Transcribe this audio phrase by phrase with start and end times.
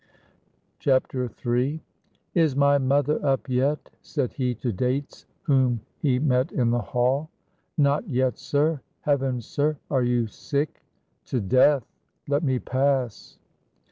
[0.83, 1.79] III.
[2.33, 7.29] "Is my mother up yet?" said he to Dates, whom he met in the hall.
[7.77, 9.77] "Not yet, sir; heavens, sir!
[9.91, 10.81] are you sick?"
[11.25, 11.85] "To death!
[12.27, 13.37] Let me pass."